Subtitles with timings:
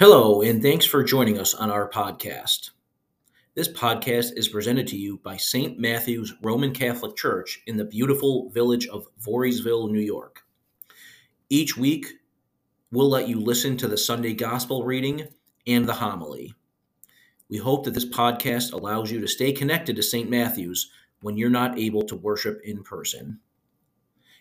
[0.00, 2.70] Hello, and thanks for joining us on our podcast.
[3.54, 5.78] This podcast is presented to you by St.
[5.78, 10.40] Matthew's Roman Catholic Church in the beautiful village of Voorheesville, New York.
[11.50, 12.06] Each week,
[12.90, 15.28] we'll let you listen to the Sunday Gospel reading
[15.66, 16.54] and the homily.
[17.50, 20.30] We hope that this podcast allows you to stay connected to St.
[20.30, 20.90] Matthew's
[21.20, 23.38] when you're not able to worship in person.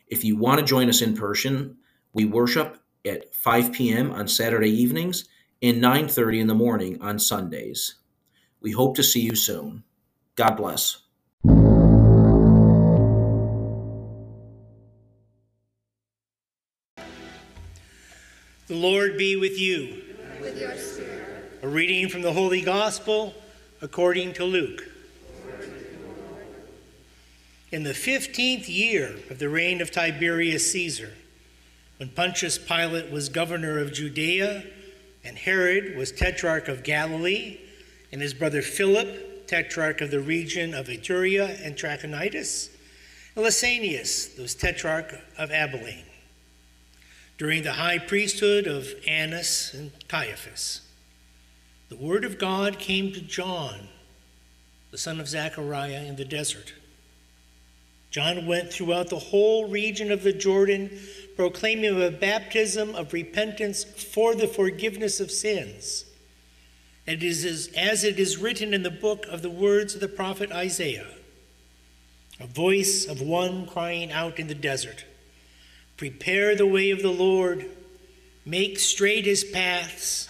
[0.07, 1.75] If you want to join us in person,
[2.13, 4.13] we worship at 5 p.m.
[4.13, 5.27] on Saturday evenings
[5.61, 7.95] and 9:30 in the morning on Sundays.
[8.61, 9.83] We hope to see you soon.
[10.36, 11.00] God bless.
[18.67, 20.03] The Lord be with you.
[20.39, 21.59] With your spirit.
[21.61, 23.33] A reading from the Holy Gospel
[23.81, 24.86] according to Luke.
[27.71, 31.14] In the fifteenth year of the reign of Tiberius Caesar,
[31.97, 34.64] when Pontius Pilate was governor of Judea,
[35.30, 37.59] and Herod was tetrarch of Galilee,
[38.11, 42.70] and his brother Philip, tetrarch of the region of Iturea and Trachonitis,
[43.36, 46.08] and Lysanias was tetrarch of Abilene,
[47.38, 50.81] during the high priesthood of Annas and Caiaphas.
[51.90, 53.88] The word of God came to John,
[54.90, 56.73] the son of Zechariah, in the desert.
[58.09, 60.90] John went throughout the whole region of the Jordan
[61.40, 66.04] proclaiming a baptism of repentance for the forgiveness of sins.
[67.08, 70.52] It is as it is written in the book of the words of the prophet
[70.52, 71.08] Isaiah
[72.42, 75.06] a voice of one crying out in the desert
[75.96, 77.70] Prepare the way of the Lord,
[78.46, 80.28] make straight his paths.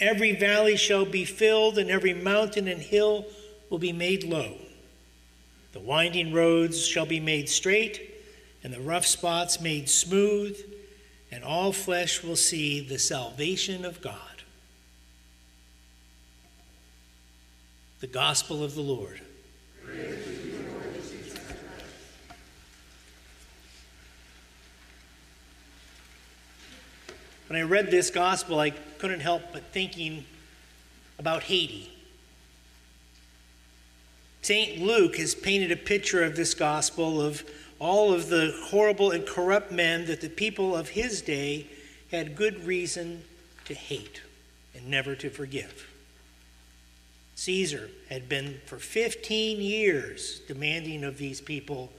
[0.00, 3.24] Every valley shall be filled, and every mountain and hill
[3.68, 4.56] will be made low.
[5.74, 8.09] The winding roads shall be made straight
[8.62, 10.58] and the rough spots made smooth,
[11.32, 14.14] and all flesh will see the salvation of God.
[18.00, 19.20] The Gospel of the Lord.
[27.50, 30.24] When I read this gospel, I couldn't help but thinking
[31.18, 31.90] about Haiti.
[34.42, 34.80] St.
[34.80, 37.42] Luke has painted a picture of this gospel of
[37.80, 41.66] all of the horrible and corrupt men that the people of his day
[42.12, 43.24] had good reason
[43.64, 44.20] to hate
[44.74, 45.88] and never to forgive.
[47.36, 51.90] Caesar had been for 15 years demanding of these people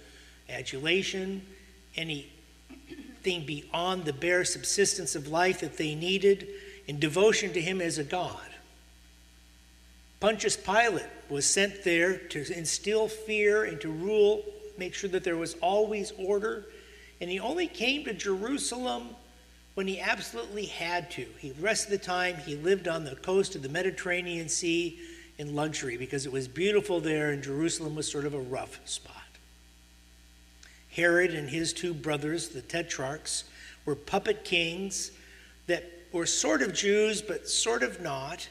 [0.47, 1.41] adulation,
[1.95, 6.47] anything beyond the bare subsistence of life that they needed,
[6.87, 8.37] in devotion to him as a god.
[10.19, 14.43] Pontius Pilate was sent there to instill fear and to rule
[14.77, 16.65] make sure that there was always order.
[17.19, 19.09] And he only came to Jerusalem
[19.75, 21.25] when he absolutely had to.
[21.39, 24.99] He, the rest of the time, he lived on the coast of the Mediterranean Sea
[25.37, 29.15] in luxury because it was beautiful there, and Jerusalem was sort of a rough spot.
[30.91, 33.45] Herod and his two brothers, the tetrarchs,
[33.85, 35.11] were puppet kings
[35.67, 38.47] that were sort of Jews, but sort of not,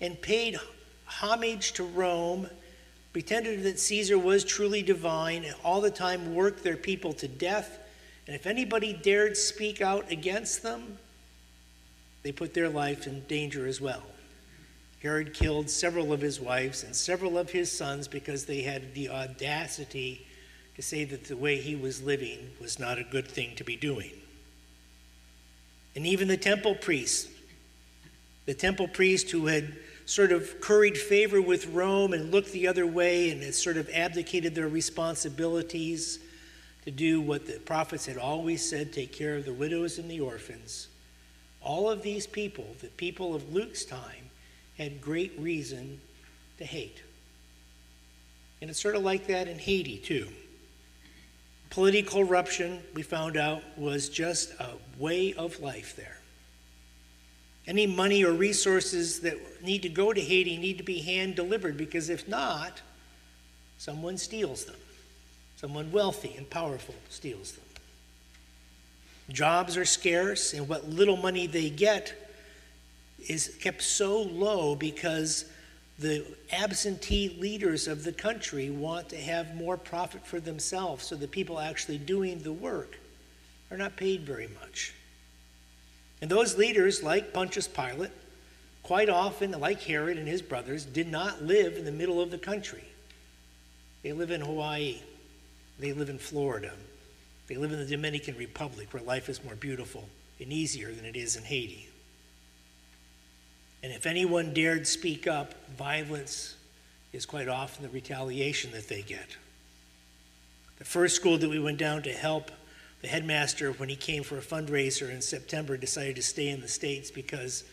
[0.00, 0.58] and paid
[1.06, 2.48] homage to Rome
[3.18, 7.80] pretended that Caesar was truly divine, and all the time worked their people to death.
[8.28, 10.98] And if anybody dared speak out against them,
[12.22, 14.04] they put their life in danger as well.
[15.02, 19.08] Herod killed several of his wives and several of his sons because they had the
[19.08, 20.24] audacity
[20.76, 23.74] to say that the way he was living was not a good thing to be
[23.74, 24.12] doing.
[25.96, 27.30] And even the temple priest,
[28.46, 29.74] the temple priest who had
[30.08, 33.90] sort of curried favor with Rome and looked the other way and had sort of
[33.92, 36.18] abdicated their responsibilities
[36.86, 40.20] to do what the prophets had always said take care of the widows and the
[40.20, 40.88] orphans.
[41.60, 44.30] All of these people, the people of Luke's time,
[44.78, 46.00] had great reason
[46.56, 47.02] to hate.
[48.62, 50.28] And it's sort of like that in Haiti, too.
[51.68, 56.17] Political corruption, we found out, was just a way of life there.
[57.68, 61.76] Any money or resources that need to go to Haiti need to be hand delivered
[61.76, 62.80] because if not,
[63.76, 64.76] someone steals them.
[65.56, 67.64] Someone wealthy and powerful steals them.
[69.28, 72.14] Jobs are scarce, and what little money they get
[73.28, 75.44] is kept so low because
[75.98, 81.28] the absentee leaders of the country want to have more profit for themselves, so the
[81.28, 82.96] people actually doing the work
[83.70, 84.94] are not paid very much.
[86.20, 88.10] And those leaders, like Pontius Pilate,
[88.82, 92.38] quite often, like Herod and his brothers, did not live in the middle of the
[92.38, 92.84] country.
[94.02, 95.00] They live in Hawaii,
[95.78, 96.72] they live in Florida,
[97.46, 100.08] they live in the Dominican Republic, where life is more beautiful
[100.40, 101.88] and easier than it is in Haiti.
[103.82, 106.56] And if anyone dared speak up, violence
[107.12, 109.36] is quite often the retaliation that they get.
[110.78, 112.50] The first school that we went down to help,
[113.00, 116.68] the headmaster, when he came for a fundraiser in September, decided to stay in the
[116.68, 117.64] States because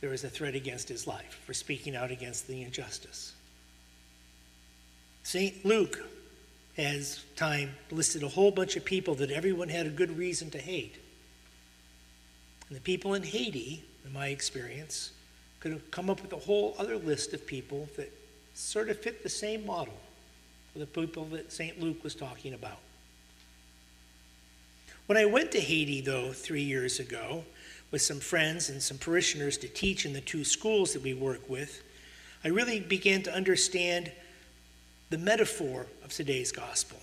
[0.00, 3.34] there was a threat against his life for speaking out against the injustice.
[5.22, 5.64] St.
[5.64, 5.98] Luke
[6.76, 10.58] has time listed a whole bunch of people that everyone had a good reason to
[10.58, 10.96] hate.
[12.68, 15.12] And the people in Haiti, in my experience,
[15.58, 18.10] could have come up with a whole other list of people that
[18.54, 19.94] sort of fit the same model
[20.72, 21.80] for the people that St.
[21.80, 22.78] Luke was talking about.
[25.10, 27.44] When I went to Haiti, though, three years ago,
[27.90, 31.50] with some friends and some parishioners to teach in the two schools that we work
[31.50, 31.82] with,
[32.44, 34.12] I really began to understand
[35.08, 36.98] the metaphor of today's gospel.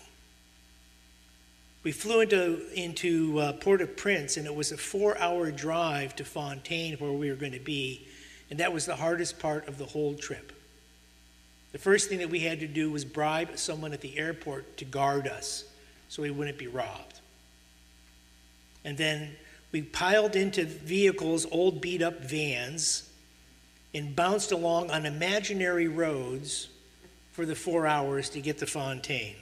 [1.83, 6.15] We flew into, into uh, Port au Prince, and it was a four hour drive
[6.15, 8.07] to Fontaine, where we were going to be,
[8.50, 10.53] and that was the hardest part of the whole trip.
[11.74, 14.86] The first thing that we had to do was bribe someone at the airport to
[14.86, 15.65] guard us
[16.07, 17.19] so we wouldn't be robbed.
[18.88, 19.36] And then
[19.74, 23.10] we piled into vehicles, old beat up vans,
[23.94, 26.69] and bounced along on imaginary roads
[27.34, 29.36] for the four hours to get to Fontaine.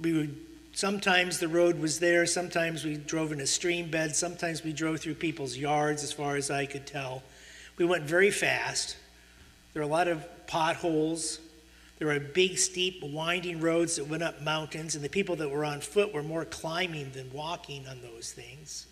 [0.00, 0.36] We would
[0.72, 5.00] sometimes the road was there, sometimes we drove in a stream bed, sometimes we drove
[5.00, 7.22] through people's yards, as far as I could tell.
[7.76, 8.96] We went very fast.
[9.74, 11.40] There were a lot of potholes.
[12.02, 15.64] There were big, steep, winding roads that went up mountains, and the people that were
[15.64, 18.88] on foot were more climbing than walking on those things.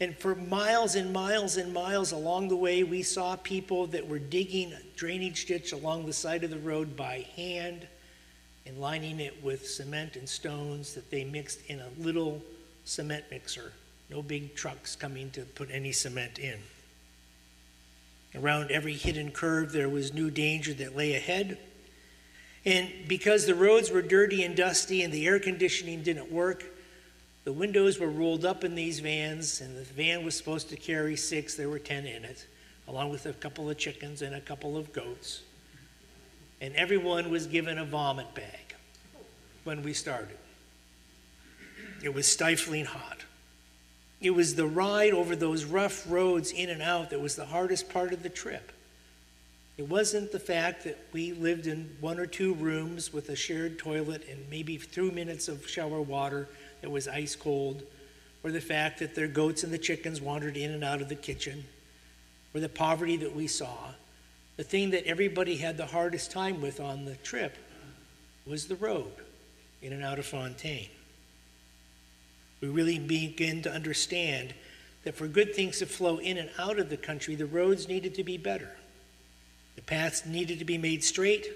[0.00, 4.18] And for miles and miles and miles along the way, we saw people that were
[4.18, 7.86] digging a drainage ditch along the side of the road by hand
[8.66, 12.42] and lining it with cement and stones that they mixed in a little
[12.84, 13.72] cement mixer.
[14.10, 16.58] No big trucks coming to put any cement in.
[18.34, 21.58] Around every hidden curve, there was new danger that lay ahead.
[22.64, 26.64] And because the roads were dirty and dusty and the air conditioning didn't work,
[27.44, 31.16] the windows were rolled up in these vans, and the van was supposed to carry
[31.16, 31.56] six.
[31.56, 32.46] There were 10 in it,
[32.86, 35.42] along with a couple of chickens and a couple of goats.
[36.60, 38.76] And everyone was given a vomit bag
[39.64, 40.38] when we started.
[42.04, 43.24] It was stifling hot.
[44.20, 47.88] It was the ride over those rough roads in and out that was the hardest
[47.88, 48.70] part of the trip.
[49.82, 53.80] It wasn't the fact that we lived in one or two rooms with a shared
[53.80, 56.48] toilet and maybe two minutes of shower water
[56.82, 57.82] that was ice cold,
[58.44, 61.16] or the fact that their goats and the chickens wandered in and out of the
[61.16, 61.64] kitchen,
[62.54, 63.88] or the poverty that we saw.
[64.56, 67.58] The thing that everybody had the hardest time with on the trip
[68.46, 69.10] was the road
[69.82, 70.90] in and out of Fontaine.
[72.60, 74.54] We really begin to understand
[75.02, 78.14] that for good things to flow in and out of the country, the roads needed
[78.14, 78.70] to be better.
[79.76, 81.46] The paths needed to be made straight.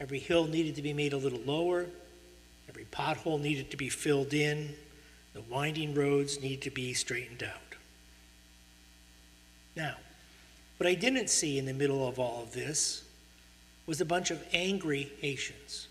[0.00, 1.86] Every hill needed to be made a little lower.
[2.68, 4.74] Every pothole needed to be filled in.
[5.34, 7.76] The winding roads needed to be straightened out.
[9.76, 9.96] Now,
[10.76, 13.04] what I didn't see in the middle of all of this
[13.86, 15.88] was a bunch of angry Haitians.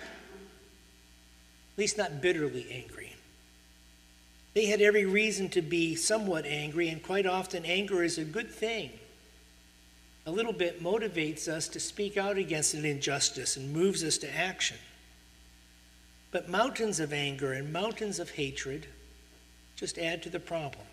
[0.00, 3.14] At least not bitterly angry.
[4.54, 8.50] They had every reason to be somewhat angry, and quite often, anger is a good
[8.50, 8.90] thing.
[10.30, 14.32] A little bit motivates us to speak out against an injustice and moves us to
[14.32, 14.76] action.
[16.30, 18.86] But mountains of anger and mountains of hatred
[19.74, 20.86] just add to the problem.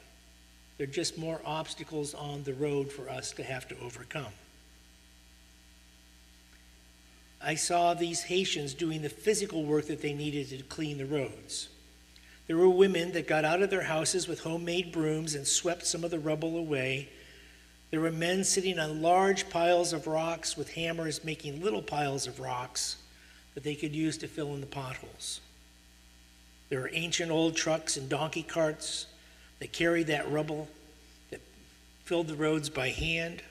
[0.79, 4.33] They're just more obstacles on the road for us to have to overcome.
[7.39, 11.69] I saw these Haitians doing the physical work that they needed to clean the roads.
[12.47, 16.03] There were women that got out of their houses with homemade brooms and swept some
[16.03, 17.09] of the rubble away.
[17.89, 22.39] There were men sitting on large piles of rocks with hammers making little piles of
[22.39, 22.97] rocks
[23.53, 25.39] that they could use to fill in the potholes.
[26.69, 29.07] There were ancient old trucks and donkey carts
[29.59, 30.67] that carried that rubble
[31.31, 31.39] that
[32.03, 33.41] filled the roads by hand.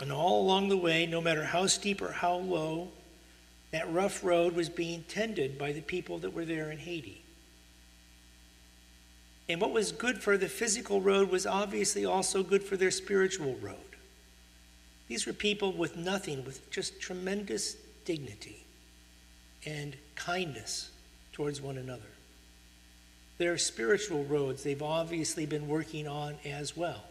[0.00, 2.88] And all along the way, no matter how steep or how low,
[3.70, 7.21] that rough road was being tended by the people that were there in Haiti.
[9.52, 13.54] And what was good for the physical road was obviously also good for their spiritual
[13.56, 13.76] road.
[15.08, 18.64] These were people with nothing, with just tremendous dignity
[19.66, 20.90] and kindness
[21.34, 22.00] towards one another.
[23.36, 27.04] Their spiritual roads, they've obviously been working on as well.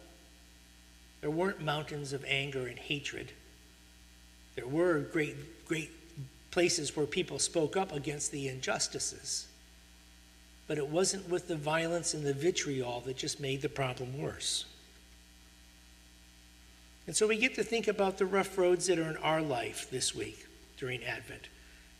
[1.20, 3.30] There weren't mountains of anger and hatred.
[4.56, 5.92] There were great, great
[6.50, 9.46] places where people spoke up against the injustices.
[10.66, 14.64] But it wasn't with the violence and the vitriol that just made the problem worse.
[17.06, 19.90] And so we get to think about the rough roads that are in our life
[19.90, 20.46] this week
[20.78, 21.48] during Advent,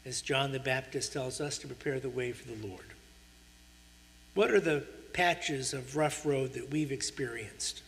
[0.07, 2.85] as John the Baptist tells us to prepare the way for the Lord.
[4.35, 7.83] What are the patches of rough road that we've experienced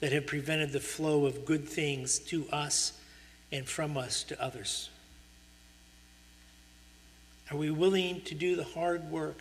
[0.00, 2.98] that have prevented the flow of good things to us
[3.52, 4.88] and from us to others?
[7.50, 9.38] Are we willing to do the hard work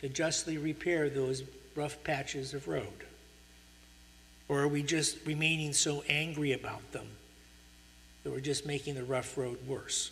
[0.00, 1.42] to justly repair those
[1.74, 3.04] rough patches of road?
[4.48, 7.06] Or are we just remaining so angry about them
[8.24, 10.10] that we're just making the rough road worse?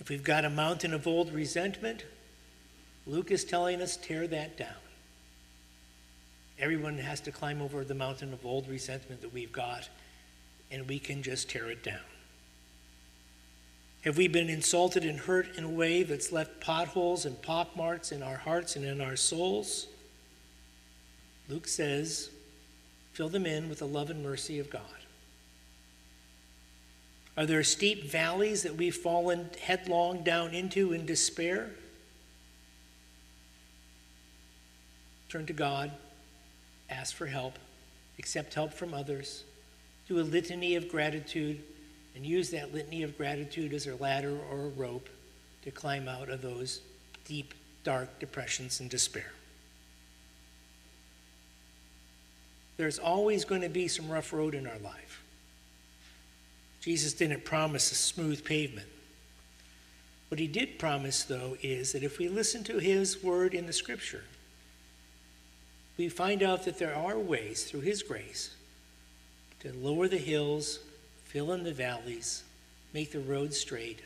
[0.00, 2.04] If we've got a mountain of old resentment,
[3.06, 4.68] Luke is telling us tear that down.
[6.58, 9.88] Everyone has to climb over the mountain of old resentment that we've got,
[10.70, 12.00] and we can just tear it down.
[14.08, 18.22] Have we been insulted and hurt in a way that's left potholes and pockmarks in
[18.22, 19.86] our hearts and in our souls?
[21.46, 22.30] Luke says,
[23.12, 24.80] fill them in with the love and mercy of God.
[27.36, 31.68] Are there steep valleys that we've fallen headlong down into in despair?
[35.28, 35.90] Turn to God,
[36.88, 37.58] ask for help,
[38.18, 39.44] accept help from others,
[40.08, 41.62] do a litany of gratitude,
[42.14, 45.08] and use that litany of gratitude as a ladder or a rope
[45.62, 46.80] to climb out of those
[47.24, 49.32] deep, dark depressions and despair.
[52.76, 55.22] There's always going to be some rough road in our life.
[56.80, 58.86] Jesus didn't promise a smooth pavement.
[60.28, 63.72] What he did promise, though, is that if we listen to his word in the
[63.72, 64.24] scripture,
[65.96, 68.54] we find out that there are ways through his grace
[69.60, 70.78] to lower the hills,
[71.28, 72.42] fill in the valleys,
[72.92, 74.00] make the road straight,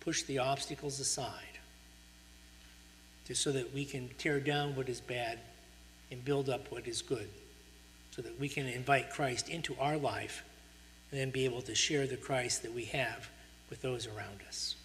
[0.00, 1.58] push the obstacles aside,
[3.26, 5.38] just so that we can tear down what is bad
[6.10, 7.28] and build up what is good
[8.16, 10.42] so that we can invite Christ into our life
[11.10, 13.28] and then be able to share the Christ that we have
[13.68, 14.76] with those around us.